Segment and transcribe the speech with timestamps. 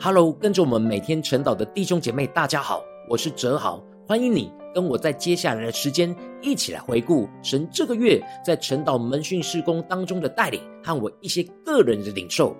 [0.00, 12.56] Hello，跟着我们每天晨祷的弟兄姐妹，大家好，我是哲豪，欢迎你跟我在接下来的时间一起来回顾神这个月在晨祷门训事工当中的带领和我一些个人的领受。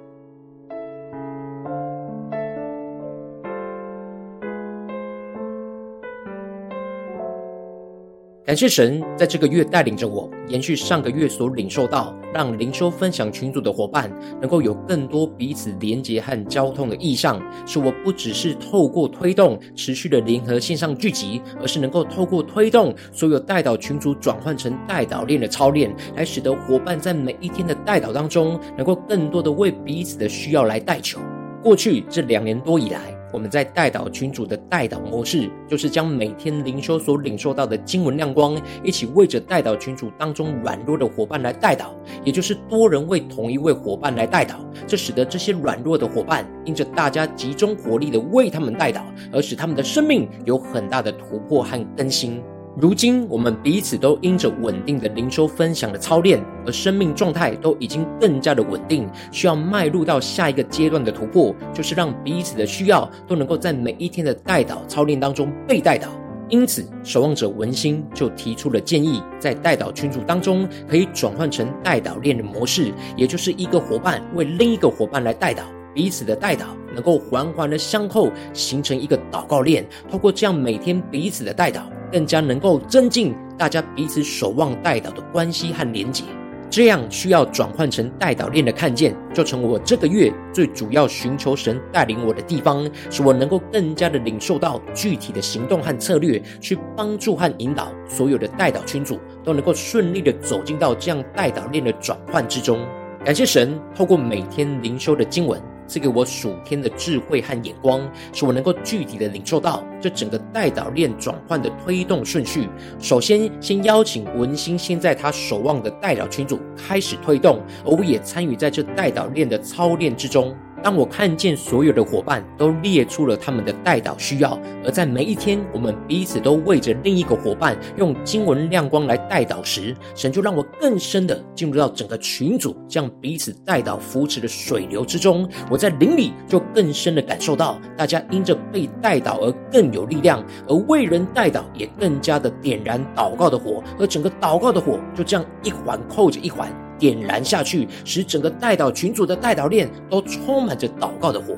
[8.48, 31.20] 感谢神在这个月带领着我，延续上个月所领受到，让灵修分享群组的伙伴能够有更多彼此连结和交通的意向，使我不只是透过推动持续的联合线上聚集，而是能够透过推动所有代祷群组转换成代祷链的操练，来使得伙伴在每一天的代祷当中，能够更多的为彼此的需要来代求。
[31.62, 41.90] 过去这两年多以来，我们在代祷群组的代祷模式，就是将每天灵修所领受到的经文亮光，一起为着代祷群组当中软弱的伙伴来代祷，
[42.24, 44.54] 也就是多人为同一位伙伴来代祷。
[44.86, 52.42] 这使得这些软弱的伙伴，因着大家集中火力的为他们代祷，而使他们的生命有很大的突破和更新。
[52.80, 66.08] 如今，我们彼此都因着稳定的灵修分享的操练，而生命状态都已经更加的稳定，需要迈入到下一个阶段的突破，就是让彼此的需要都能够在每一天的带导操练当中被带导。
[66.48, 79.84] 因此，守望者文心就提出了建议，在带导群组当中可以转换成带导链的模式，也就是一个伙伴为另一个伙伴来带导，彼此的代祷能够环环的相扣，形成一个祷告链。
[80.08, 81.80] 透过这样每天彼此的代祷。
[82.12, 86.24] 更加能够增进大家彼此守望代祷的关系和连结，
[86.70, 102.78] 这样需要转换成代祷链的看见，就成为我这个月最主要寻求神带领我的地方，使我能够更加的领受到具体的行动和策略，去帮助和引导所有的代祷群组都能够顺利的走进到这样代祷链的转换之中。
[103.24, 105.60] 感谢神，透过每天灵修的经文。
[105.88, 112.68] 赐给我属天的智慧和眼光，使我能够具体的领受到这整个带导链转换的推动顺序。
[113.00, 120.54] 首先，先邀请文心先在他守望的代导群组开始推动，而我也参与在这带导链的操练之中。
[120.82, 135.48] 当我看见所有的伙伴都列出了他们的代祷需要，而在每一天我们彼此都为着另一个伙伴用经文亮光来代祷时，神就让我更深的进入到整个群组这样彼此代祷扶持的水流之中。
[135.70, 146.72] 我在灵里就更深的感受到，大家因着被代祷而更有力量，而为人代祷也更加的点燃祷告的火，而整个祷告的火就这样一环扣着一环。
[146.98, 151.56] 点燃下去，使整个代祷群组的代祷链都充满着祷告的火。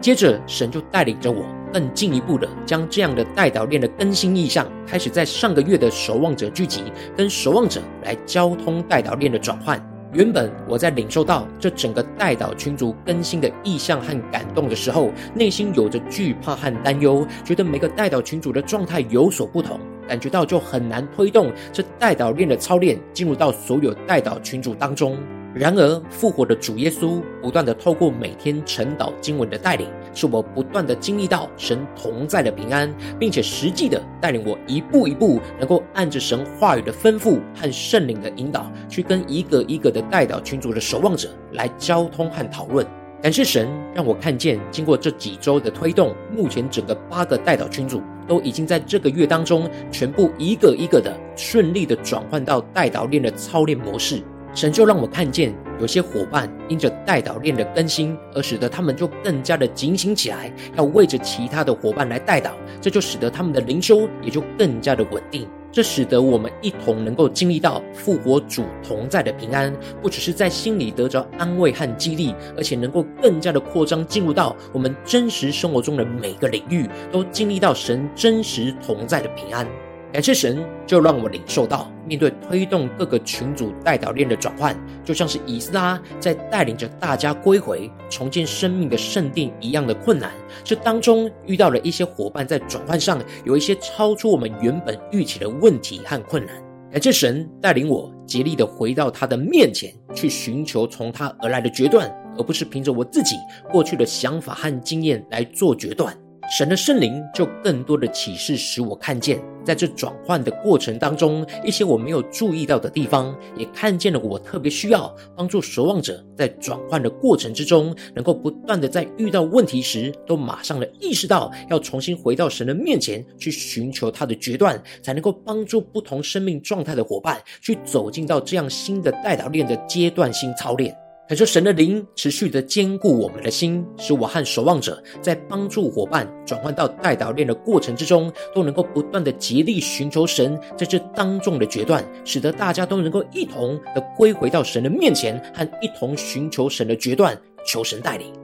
[0.00, 6.82] 接着，神就带领着我更进一步的将这样的代祷链的更新意向，开始在上个月的守望者聚集，
[7.16, 9.91] 跟守望者来交通代祷链的转换。
[10.12, 25.16] 原本我在领受到这整个代祷群组更新的意向和感动的时候，内心有着惧怕和担忧，觉得每个代祷群组的状态有所不同，感觉到就很难推动这代祷链的操练进入到所有代祷群组当中。
[25.54, 42.86] 然而，复活的主耶稣不断地透过每天晨祷经文的带领，使我不断地经历到神同在的平安，并且实际的带领我一步一步能够按着神话语的吩咐和圣灵的引导，去跟一个一个的代祷群组的守望者来交通和讨论。
[43.20, 54.22] 感谢神让我看见，经过这几周的推动，目前整个八个代祷群组都已经在这个月当中，全部一个一个的顺利的转换到代祷链的操练模式。
[54.54, 65.48] 神就让我看见，有些伙伴因着代祷链的更新，而使得他们就更加的警醒起来，要为着其他的伙伴来代祷，这就使得他们的灵修也就更加的稳定。
[65.72, 79.66] 这使得我们一同能够经历到复活主同在的平安，不只是在心里得着安慰和激励，而且能够更加的扩张，进入到我们真实生活中的每个领域，都经历到神真实同在的平安。
[80.12, 90.30] 感谢神，就让我领受到，面对推动各个群组代祷链的转换，就像是以斯拉在带领着大家归回、重建生命的圣殿一样的困难。
[90.62, 96.54] 这当中遇到了一些伙伴在转换上有一些超出我们原本预期的问题和困难。
[96.90, 103.36] 感谢神带领我竭力的回到他的面前，去寻求从他而来的决断，而不是凭着我自己
[103.70, 106.14] 过去的想法和经验来做决断。
[106.52, 130.94] 神的圣灵就更多的启示，使我看见，在这转换的过程当中，一些我没有注意到的地方，也看见了我特别需要帮助守望者，在转换的过程之中，能够不断的在遇到问题时，都马上的意识到要重新回到神的面前去寻求他的决断，才能够帮助不同生命状态的伙伴去走进到这样新的代祷练的阶段性操练。
[131.32, 147.34] 感受神的灵持续的坚固我们的心，使我和守望者在帮助伙伴转换到代祷链的过程之中，都能够不断的竭力寻求神在这当中的决断，使得大家都能够一同的归回到神的面前，和一同寻求神的决断，
[147.66, 148.41] 求神带领。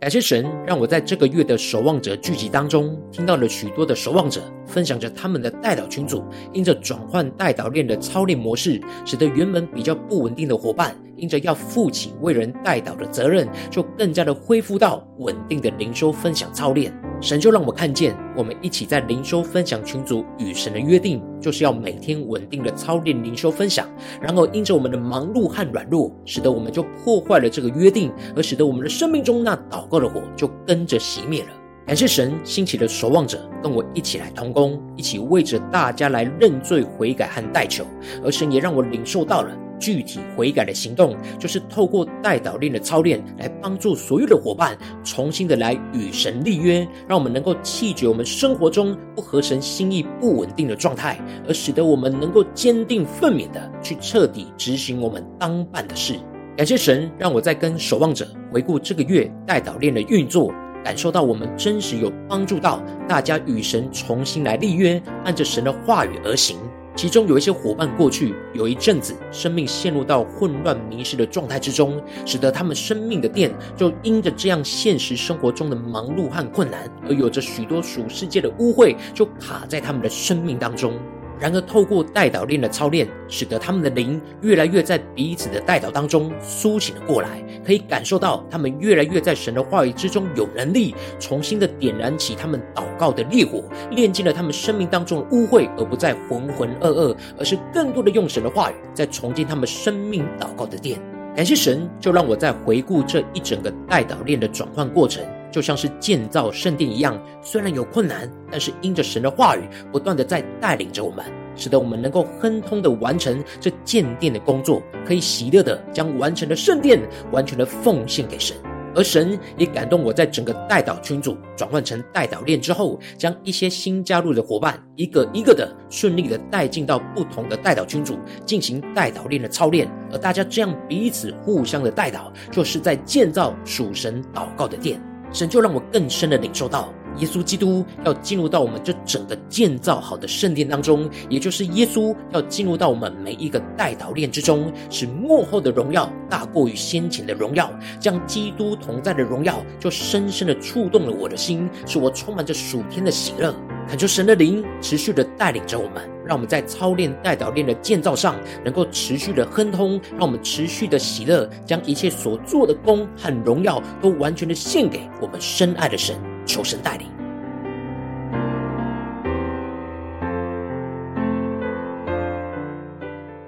[0.00, 6.24] 感谢神，让我在这个月的守望者聚集当中，听到了许多的守望者分享着他们的代祷群组，
[6.54, 16.90] 因着转换代祷链的操练模式，使得原本比较不稳定的伙伴，因着要负起为人代祷的责任，就更加的恢复到稳定的灵修分享操练。
[17.22, 23.86] 神就让我看见，我们一起在灵修分享群组与神的约定，就是要每天稳定的操练灵修分享。
[24.22, 31.48] 然而，因着我们的忙碌和软弱，使得我们就破坏了这个约定，而使得我们的生命中那祷告的火就跟着熄灭了。
[31.86, 37.84] 感谢神兴起的守望者，跟我一起来同工，一起为着大家来认罪悔改和代求。
[38.24, 39.50] 而神也让我领受到了。
[39.80, 51.18] 具体悔改的行动，就是透过代祷练的操练，来帮助所有的伙伴重新的来与神立约，让我们能够弃绝我们生活中不合神心意、不稳定的状态，
[51.48, 56.14] 而使得我们能够坚定奋勉的去彻底执行我们当办的事。
[56.56, 60.52] 感谢神，让我在跟守望者回顾这个月代祷练的运作，
[60.84, 66.58] 感受到我们真实有帮助到大家与神重新来立约，按着神的话语而行。
[66.96, 80.92] 其中有一些伙伴过去有一阵子生命陷入到混乱迷失的状态之中，使得他们生命的电就因着这样现实生活中的忙碌和困难，而有着许多属世界的污秽，就卡在他们的生命当中。
[81.40, 101.00] 然而，透过代祷练的操练，使得他们的灵越来越在彼此的代祷当中苏醒了过来，可以感受到他们越来越在神的话语之中有能力，重新的点燃起他们祷告的烈火，炼净了他们生命当中的污秽，而不再浑浑噩噩，而是更多的用神的话语在重建他们生命祷告的殿。
[101.34, 105.24] 感谢神，就让我在回顾这一整个代祷练的转换过程。
[105.50, 109.60] 就像是建造圣殿一样，虽然有困难，但是因着神的话语
[109.92, 111.24] 不断的在带领着我们，
[111.56, 117.00] 使得我们能够亨通的完成这建殿的工作，可以喜乐的将完成的圣殿
[117.32, 118.56] 完全的奉献给神。
[118.92, 135.00] 而神也感动我在整个代祷群组转换成代祷链之后，将一些新加入的伙伴一个一个的顺利的带进到不同的代祷群组进行代祷链的操练，而大家这样彼此互相的代祷，就是在建造属神祷告的殿。
[135.32, 153.54] 神就让我更深的领受到，耶稣基督要进入到我们这整个建造好的圣殿当中，也就是耶稣要进入到我们每一个代祷链之中，使幕后的荣耀大过于先前的荣耀，将基督同在的荣耀就深深的触动了我的心，使我充满着属天的喜乐。
[153.88, 166.16] 恳求神的灵持续的带领着我们，让我们在操练代祷链的建造上能够持续的亨通，让我们持续的喜乐，将一切所做的功和荣耀都完全的献给我们深爱的神。
[166.50, 167.06] 求神带领。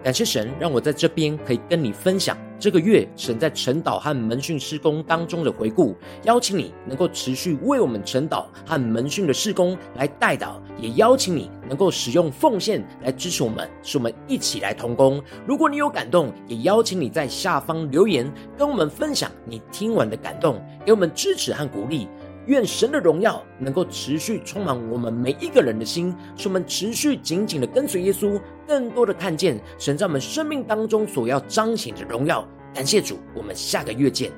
[0.05, 5.97] 感谢神，让我在这边可以跟你分享这个月神在晨祷和门训施工当中的回顾。
[6.25, 15.23] 邀请你能够持续为我们晨祷和门训的施工来代祷，也邀请你能够使用奉献来支持我们，使我们一起来同工。
[15.47, 22.09] 如果你有感动，也邀请你在下方留言跟我们分享你听完的感动，给我们支持和鼓励。
[22.47, 32.47] 愿神的荣耀能够持续充满我们每一个人的心，使我们持续紧紧的跟随耶稣，更多的看见神在我们生命当中所要彰显的荣耀。
[32.75, 34.33] 感谢主，我们下个月见。